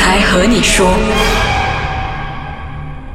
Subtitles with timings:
[0.00, 0.96] 才和你说。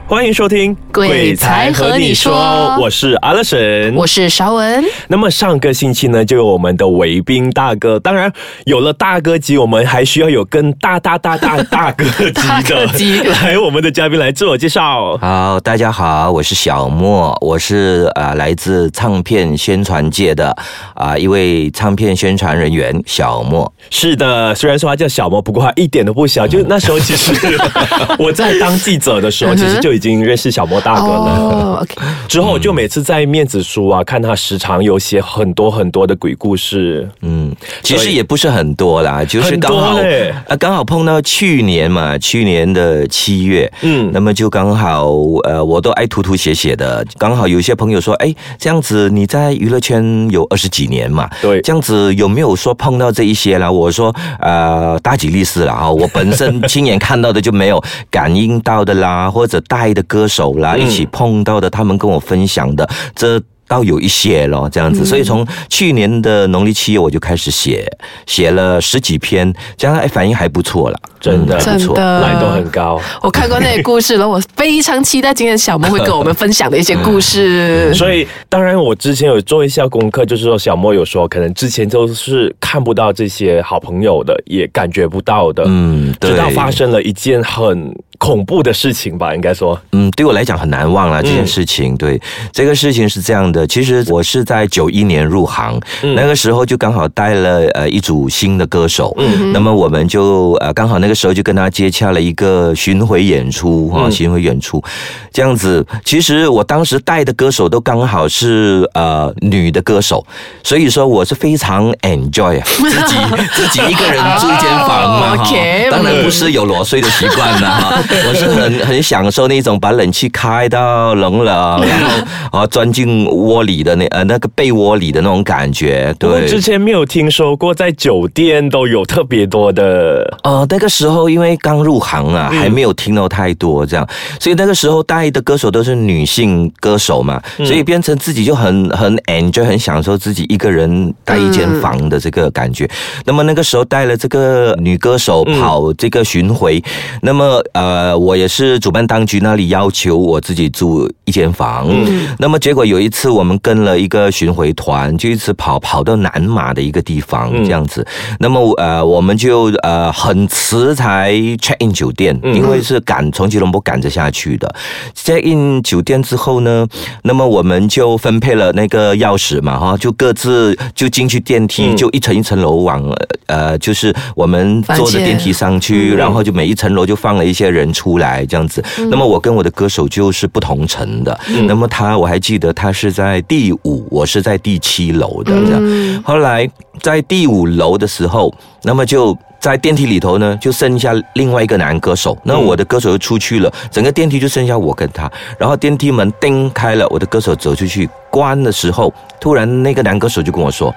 [0.08, 4.86] 欢迎收听《鬼才和你说我是阿乐神，我是邵文。
[5.08, 8.00] 那么上个星期呢，就有我们的韦宾大哥。
[8.00, 8.32] 当然，
[8.66, 12.94] 有了大哥级，我们还需要有更大大大大大哥级 大哥的。
[12.94, 15.18] 级来，我们的嘉宾来自我介绍。
[15.18, 20.56] 好，大家好，我是小莫，我是呃来自唱片宣传界的
[20.94, 23.74] 啊、一位唱片宣传人员小莫。
[23.90, 26.48] 是的，虽然说他叫小莫，不过他一点都不小。
[26.48, 27.34] 就那时候，其实
[28.20, 31.86] 我在当记者的时候，其实就已经认识小莫大哥了。
[32.28, 37.08] 之后，就每次在面子书啊，看他时常有写很多很多的鬼故事。
[37.22, 45.08] 嗯，其实也不是很多啦，就是刚好嘞呃刚好碰到去年嘛，去年的七月，嗯嗯，那么就刚好
[45.44, 53.72] 呃我都爱涂涂写写的，刚好有些朋友说，哎，这样子你在娱乐圈有二十几年嘛，对这样子有没有说碰到这一些啦？
[53.72, 63.42] 我说呃大吉利是了哈， 我本身亲眼看到的就没有，感应到的啦，或者带的歌手啦，嗯一起碰到的，他们跟我分享的这。
[63.68, 67.84] 倒有一些咯，这样子，所以从去年的农历七月我就开始写，
[68.28, 73.02] 写了十几篇，这样哎反应还不错了，真的嗯不错真的来都很高。
[73.24, 77.92] 我看过那些故事了，我非常期待今天小莫会跟我们分享的一些故事。
[77.98, 91.96] 所以，当然我之前有做一下功课，就是说小莫有说，可能之前都是看不到这些好朋友的，也感觉不到的，嗯，直到发生了一件很恐怖的事情吧，应该说，嗯，对我来讲很难忘了这件事情。
[91.98, 92.20] 对，
[92.52, 95.80] 这个事情是这样的，其实我是在九一年入行，
[96.16, 104.84] 那个时候就刚好带了呃一组新的歌手，嗯，那么我们就呃刚好那个时候就跟他接洽了一个巡回演出哈、巡回演出。
[105.32, 105.86] 这样子。
[106.04, 110.26] 其实我当时带的歌手都刚好是呃女的歌手，
[110.64, 113.16] 所以说我是非常 enjoy 啊自己
[113.54, 115.38] 自己一个人住一间房嘛，
[115.92, 126.30] 当然不是有裸睡的习惯了哈， 我是很很享受那种把冷气开到冷了， 然后啊钻进窝里的那呃那个被窝里的那种感觉，对。
[126.30, 134.08] 我之前没有听说过，在酒店都有特别多的，呃，那个时候因为刚入行啊，还没有听到太多这样，
[134.40, 142.90] 所以那个时候带的歌手都是女性歌手嘛，所以变成自己就很很 enjoy，很享受自己一个人带一间房的这个感觉。
[143.26, 146.84] 那么那个时候带了这个女歌手跑这个巡回，
[147.22, 151.88] 那么呃，我也是主办当局那里要求我自己住一间房。
[151.90, 158.06] 嗯那么结果有一次我们跟了一个巡回团，就一直跑跑到南马的一个地方这样子。
[158.40, 164.76] 那么呃，我们就呃很迟才 check in 酒店，因为是赶从吉隆坡赶着下去的。
[165.16, 166.88] check in 酒店之后呢，
[167.24, 173.02] 那么我们就分配了那个钥匙嘛，哈，就各自就进去电梯，就一层一层楼往
[173.48, 178.84] 呃，就是我们坐着电梯上去，然后就每一层楼就放了一些人出来这样子。
[179.10, 186.24] 那么我跟我的歌手就是不同层的，那么他我还记得他是在第五，我是在第七楼的这样。
[186.24, 186.70] 后来
[187.02, 188.54] 在第五楼的时候，
[188.84, 189.38] 那么就。
[189.58, 195.32] 在电梯里头呢，就剩下另外一个男歌手，那我的歌手就出去了，整个电梯就剩下我跟他。
[195.58, 200.94] 然后电梯门叮开了，我的歌手走出去，关的时候，突然那个男歌手就跟我说：“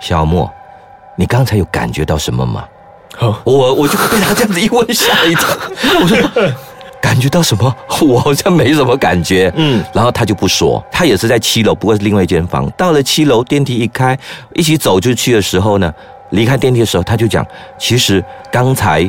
[0.00, 0.50] 小莫，
[1.16, 2.64] 你刚才有感觉到什么吗？”
[3.18, 5.48] 哦我我就被他这样子一问吓一跳，
[6.00, 6.16] 我说
[7.00, 7.74] 感觉到什么？
[8.00, 9.52] 我好像没什么感觉。
[9.56, 12.70] 嗯嗯，然后他就不说，他也是在七楼，不过是另外一间房。
[12.76, 14.18] 到了七楼，电梯一开，
[14.54, 15.92] 一起走出去的时候呢，
[16.30, 17.46] 离开电梯的时候，他就讲，
[17.78, 19.08] 其实刚才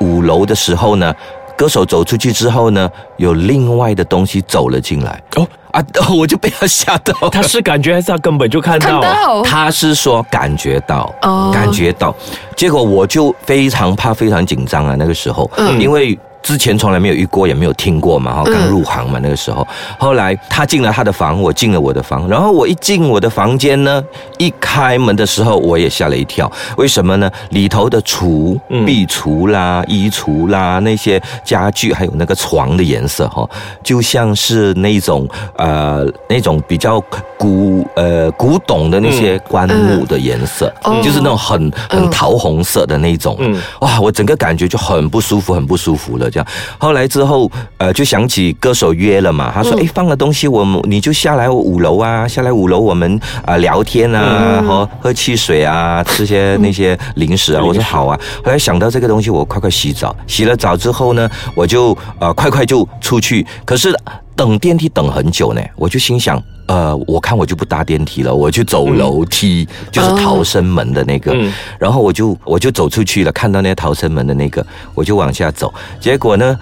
[0.00, 1.14] 五楼的时候呢。
[1.62, 5.80] 歌手走出去之后呢，有另外的东西走了进来哦啊！
[6.12, 7.30] 我就被他吓到。
[7.30, 9.00] 他是感觉还是他根本就看到？
[9.00, 12.12] 看到他是说感觉到，哦感觉到，
[12.56, 14.96] 结果我就非常怕，非常紧张啊。
[14.98, 19.66] 那个时候，嗯因为之前从来没有遇过，也没有听过嘛，哈，刚入行嘛，那个时候。
[19.98, 24.02] 后来他进了他的房，我进了我的房，然后我一进我的房间呢，
[24.38, 26.50] 一开门的时候，我也吓了一跳。
[26.76, 27.30] 为什么呢？
[27.50, 33.48] 里头的橱、壁橱啦、衣橱啦，那些家具，还有那个床的颜色，哈，
[33.84, 37.00] 就像是那种呃那种比较
[37.38, 43.36] 古呃古董的那些棺木的颜色，嗯就是那种很很桃红色的那种。
[43.38, 46.31] 嗯哇，我整个感觉就很不舒服，很不舒服了。
[46.32, 46.46] 这样，
[46.78, 57.62] 后来之后，呃，就想起歌手约了嘛，他说：“哎、放了东西，我们你就下来五楼啊，下来五楼我们啊、聊天啊，喝、喝汽水啊，吃些那些零食啊。
[57.62, 63.46] 我说：“好啊。”后来想到这个东西，我快快洗澡，洗了澡之后呢，我就呃快快就出去。
[63.64, 63.94] 可是
[64.34, 71.32] 等电梯等很久呢，我就心想，呃，我看我就不搭电梯了，我就走楼梯，就是逃生门的那个。
[71.34, 74.64] 嗯然后我就我就走出去了，看到那个逃生门的那个，
[74.94, 75.72] 我就往下走。
[76.00, 76.58] 结果呢，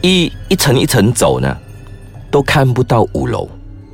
[0.00, 1.56] 一一层一层走呢，
[2.30, 3.48] 都看不到五楼，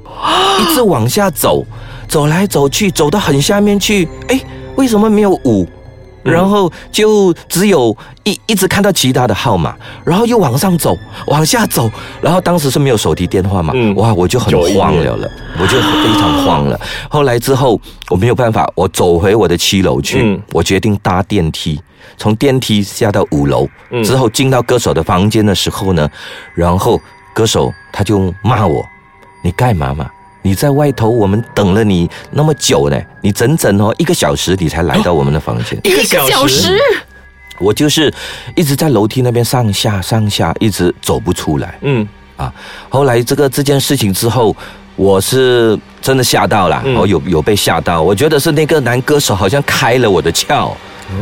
[0.60, 1.64] 一直往下走，
[2.06, 4.40] 走来走去，走到很下面去，哎，
[4.76, 5.66] 为什么没有五？
[6.24, 11.90] 然后就只有一一直看到其他的号码，然后又往上走，往下走，
[12.20, 13.94] 然后当时是没有手提电话嘛，嗯。
[13.96, 15.30] 哇，我就很慌了了，
[15.60, 16.80] 我就非常慌了。
[17.08, 17.78] 后来之后
[18.08, 20.42] 我没有办法，我走回我的七楼去，嗯。
[20.52, 21.80] 我决定搭电梯，
[22.16, 24.02] 从电梯下到五楼，嗯。
[24.02, 26.08] 之后进到歌手的房间的时候呢，
[26.54, 26.98] 然后
[27.34, 28.84] 歌手他就骂我
[29.44, 30.10] ：“你干嘛嘛？
[30.46, 35.80] 你在外头，我们等了你那么久呢，你整整哦一个小时你才来到我们的房间。
[35.82, 36.78] 一个小时
[37.58, 38.12] 我就是
[38.54, 41.78] 一直在楼梯那边上下上下，一直走不出来。
[41.80, 42.06] 嗯
[42.36, 42.52] 啊
[42.90, 44.54] 后来这个这件事情之后，
[44.96, 48.02] 我是真的吓到了，嗯我有有被吓到。
[48.02, 50.72] 我觉得是那个男歌手好像开了我的窍，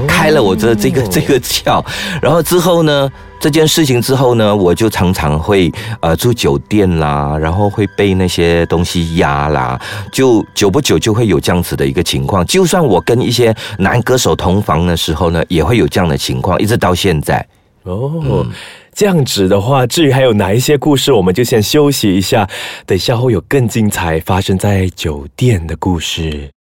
[0.07, 1.85] 开了我的这个这个窍。
[2.21, 9.81] 然后之后呢，这件事情之后呢，我就常常会呃住酒店啦，然后会被那些东西压啦，
[10.13, 12.45] 就久不久就会有这样子的一个情况。
[12.47, 17.47] 就算我跟一些男歌手同房的时候呢，也会有这样的情况，一直到现在。
[17.85, 18.47] 哦。
[18.95, 22.47] 这样子的话，至于还有哪一些故事，我们就先休息一下，
[22.85, 26.51] 等下会有更精彩发生在酒店的故事。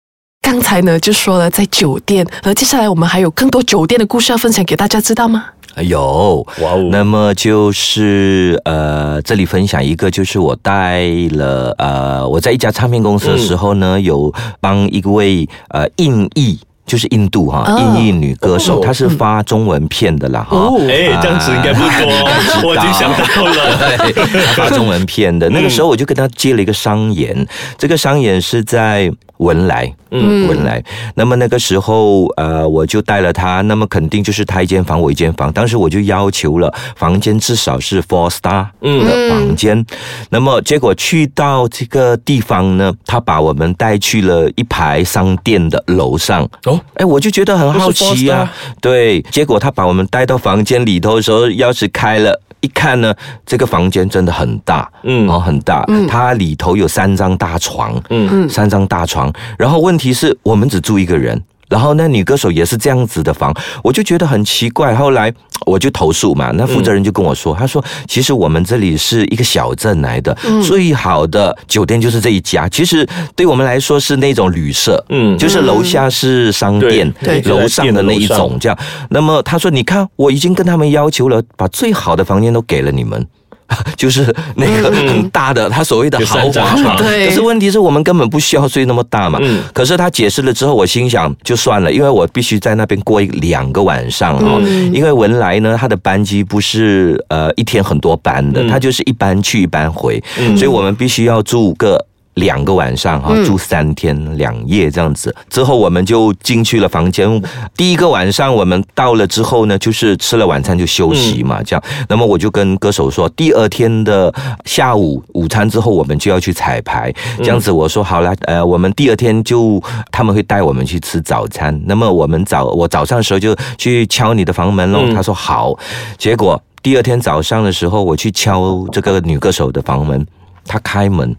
[0.42, 5.46] 刚才呢就说了在酒店，而接下来我们还有更多酒店的故事要分享给大家，知道吗？
[5.76, 14.30] 有，哇哦那么就是呃，这里分享一个，就是我带了呃，我在一家唱片公司的时候呢，有
[14.60, 16.58] 帮一位呃印裔。
[16.84, 20.56] 就是印度哈，哦印裔女歌手，哦她是发中文片的啦哈。
[20.58, 23.96] 哦哎，这样子应该不多，我已经想到了。
[24.12, 25.48] 对，她发中文片的。
[25.50, 27.46] 那个时候我就跟她接了一个商演，
[27.78, 29.10] 这个商演是在
[29.42, 30.82] 文莱，嗯，文莱。
[31.14, 35.52] 那么那个时候，呃，我就带了他，那么肯定就是他一间房，我一间房。
[35.52, 39.84] 当时我就要求了房间至少是 four star 的房间。
[40.30, 46.48] 那么结果去到这个地方呢，他把我们带去了一排商店的楼上。
[46.64, 48.52] 哦，哎，我就觉得很好奇都是 four 啊。
[48.80, 52.40] 对，结果他把我们带到房间里头的时候，钥匙开了。
[52.62, 53.12] 一看呢，
[53.44, 59.31] 这个房间真的很大，嗯哦，很大，它里头有三张大床，嗯三张大床。
[59.58, 64.94] 然后问题是我们只住一个人，然后那女歌手也是这样子的房，我就觉得很奇怪。
[64.94, 65.32] 后来
[65.64, 72.68] 我就投诉嘛，那负责人就跟我说，他说其实我们这里是一个小镇来的，最好的酒店就是这一家。
[72.68, 78.76] 其实对我们来说是那种旅社，嗯就是楼下是商店，对对楼上的那一种这样。
[79.10, 83.26] 那么他说，你看我已经跟他们要求了，把最好的房间都给了你们。
[83.96, 86.76] 就是那个很大的，他所谓的豪华。
[86.76, 89.38] 床，对可是问题是我们根本不需要睡那么大嘛。
[89.42, 89.62] 嗯。
[89.72, 94.92] 可是他解释了之后，我心想就算了，因为我必须在那边过一两个晚上哈、嗯。
[94.92, 100.56] 因为文莱呢，他的班机不是呃一天很多班的，他就是一班去一班回，嗯。
[100.56, 102.06] 所以我们必须要住个。
[102.34, 105.34] 两个晚上哈，住三天两夜这样子。
[105.50, 107.42] 之后我们就进去了房间。
[107.76, 111.82] 第一个晚上我们到了之后呢，就是吃了晚餐就休息嘛，这样。
[112.08, 114.32] 那么我就跟歌手说，第二天的
[114.64, 117.12] 下午午餐之后，我们就要去彩排。
[117.38, 121.78] 这样子我说好了，呃，我们第二天就他们会带我们去吃早餐。
[121.84, 125.00] 那么我们早我早上的时候就去敲你的房门喽。
[125.02, 125.74] 嗯他说好，
[126.16, 130.26] 结果第二天早上的时候，我去敲这个女歌手的房门，
[130.66, 131.36] 她开门。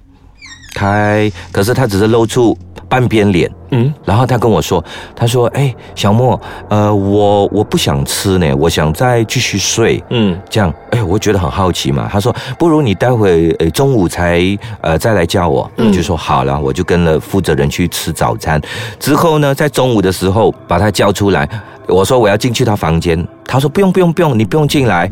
[0.73, 2.57] 开，可是他只是露出
[2.89, 4.83] 半边脸，嗯，然后他跟我说，
[5.15, 6.39] 他说：“哎，小莫，
[6.69, 12.07] 呃，我我不想吃呢，我想再继续睡。”嗯这样，哎，我觉得很好奇嘛。
[12.11, 14.41] 他说，不如你待会呃中午才
[14.81, 15.69] 呃再来叫我。
[15.77, 18.61] 我就说好了，我就跟了负责人去吃早餐。
[18.99, 21.49] 之后呢，在中午的时候把他叫出来，
[21.87, 23.27] 我说我要进去他房间。
[23.45, 25.09] 他说不用不用不用，你不用进来。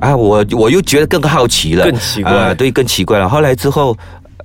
[0.00, 3.28] 啊，我我又觉得更好奇了，更奇怪啊对，更奇怪了。
[3.28, 3.96] 后来之后。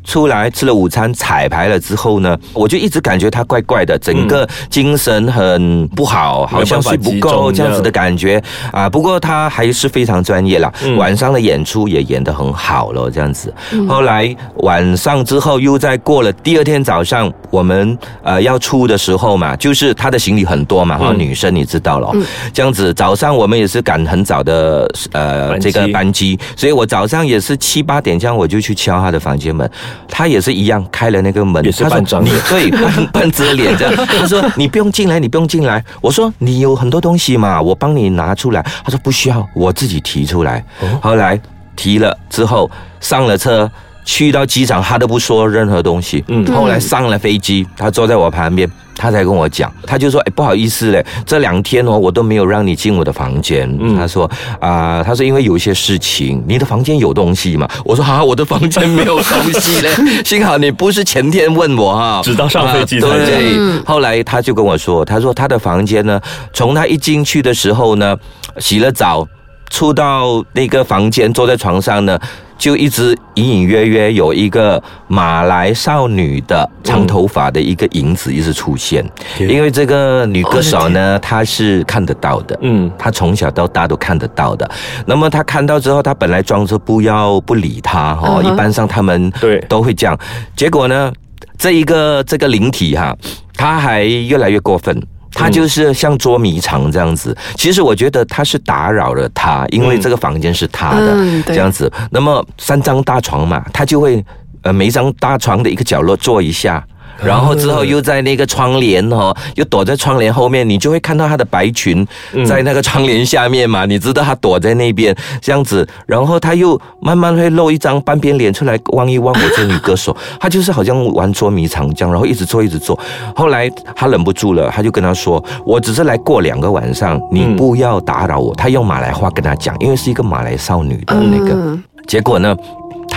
[0.03, 8.41] 出来吃了午餐，彩排了之后呢，我就一直感觉他怪怪的，整个精神很不好，好像睡不够这样子的感觉。
[8.72, 8.89] 啊。
[8.89, 10.98] 不过他还是非常专业啦，嗯。
[10.98, 13.53] 晚上的演出也演得很好了，这样子。
[13.88, 22.12] 后来晚上之后又再过了第二天早上，我们呃要出的时候嘛，就是他的行李很多嘛，哈、嗯女生你知道了，
[22.53, 29.70] 这样子早上我们也是赶很早的呃这个班机，所以我早上也是七八点这样我就去敲他的房间门，
[30.08, 40.63] 他也是一样开了那个门，也是他说半张你对半 半遮脸这样，他说你不用进来，你不用进来，我说你有很多东西嘛，我帮你拿出来，他说不需要，我自己提出来，
[41.01, 41.39] 后来。
[41.75, 42.69] 提了之后
[43.00, 43.72] 上了车。
[44.10, 46.24] 去到机场，他都不说任何东西。
[46.30, 59.92] 嗯，后来上了飞机，他坐在我旁边，他才跟我讲，他就说：“哎，不好意思嘞，这两天哦，我都没有让你进我的房间。”嗯，他说：“啊，他说因为有一些事情，你的房间有东西嘛？”我说：“啊，我的房间没有东西嘞，
[60.25, 63.80] 幸好你不是前天问我哈，直到上飞机才对。
[63.86, 66.20] 后来他就跟我说，他说他的房间呢，
[66.51, 68.18] 从他一进去的时候呢，
[68.58, 69.28] 洗了澡。
[69.69, 72.19] 出到那个房间，坐在床上呢，
[72.57, 79.05] 就一直隐隐约约有一个马来少女的长头发的一个影子一直出现。
[79.39, 84.69] 因为这个女歌手呢，她是看得到的，嗯，她从小到大都看得到的。
[85.05, 90.17] 那么她看到之后，她本来装着不要不理她哈，一般上他们对都会这样。
[90.55, 91.13] 结果呢，
[91.57, 93.15] 这一个这个灵体哈，
[93.55, 94.99] 她还越来越过分。
[95.39, 101.15] 他就是像捉迷藏这样子，其实我觉得他是打扰了他，因为这个房间是他的
[101.46, 101.91] 这样子。
[102.12, 104.24] 那么三张大床嘛，他就会
[104.63, 106.86] 呃每一张大床的一个角落坐一下。
[107.23, 112.05] 然后之后又在那个窗帘哦，又躲在窗帘后面，你就会看到她的白裙
[112.47, 113.85] 在那个窗帘下面嘛。
[113.85, 122.97] 你知道她躲在那边这样子，然后她又慢慢会露一张半边脸出来望一望我这女歌手， 她就是好像玩捉迷藏这样，然后一直做一直做。
[123.35, 131.77] 后来她忍不住了，她就跟他说：“我只是来过两个晚上，你不要打扰我。”她用马来话跟他讲，因为是一个马来少女的那个。
[132.07, 132.55] 结果呢？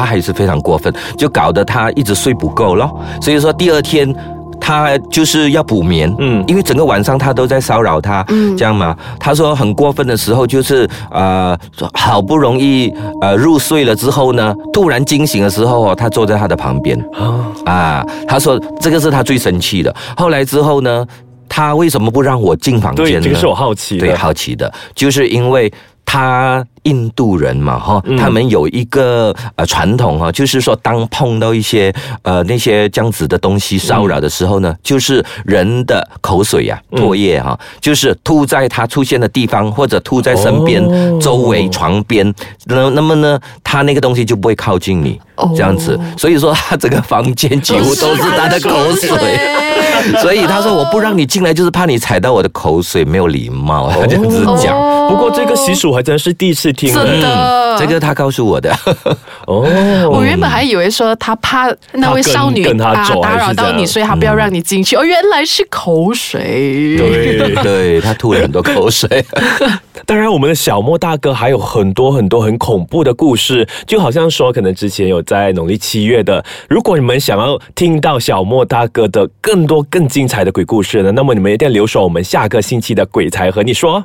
[0.02, 2.90] 他还是非常过分，就搞得他一直睡不够咯。
[3.20, 4.12] 所以说第二天
[4.60, 8.96] 他就是要补眠，嗯，因为整个晚上他都在骚扰他，嗯，这样嘛。
[9.20, 11.56] 他说很过分的时候就是呃，
[11.94, 19.94] 好不容易呃入睡了之后呢，突然惊醒的时候哦，他坐在他的旁边啊啊，他说这个是他最生气的。
[20.16, 21.06] 后来之后呢，
[21.48, 23.20] 他为什么不让我进房间呢？
[23.20, 25.72] 这个是我好奇，对，好奇的，就是因为。
[26.04, 40.82] 他印度人嘛，哈，他们有一个呃传统哈，就是说当碰到一些呃那些这样子的东西骚扰的时候呢，就是人的口水呀、唾液哈，就是吐在他出现的地方，或者吐在身边、
[41.20, 42.32] 周围、床边，
[42.66, 45.20] 那那么呢，他那个东西就不会靠近你，
[45.54, 45.98] 这样子。
[46.16, 49.38] 所以说，他整个房间几乎都是他的口水。
[50.20, 53.88] 所以他说我不让你进来，就是怕你踩到我的口水，没有礼貌。
[53.90, 54.76] 他 这样子讲。
[55.08, 58.72] 不过这个习俗还真是第一次听，真的，这个他告诉我的。
[59.46, 59.62] 哦，
[60.10, 64.96] 我原本还以为说他怕那位少女啊打扰到你，所以他不要让你进去。
[64.96, 66.96] 哦，原来是口水。
[66.96, 69.24] 对， 对他吐了很多口水。
[70.04, 76.44] 当然，我们的小莫大哥还有很多很多很恐怖的故事，就好像说，可能之前有在农历七月的。
[76.68, 84.04] 如果你们想要听到小莫大哥的更多更精彩的鬼故事呢，那么你们一定要留守我们下个星期的鬼才和你说。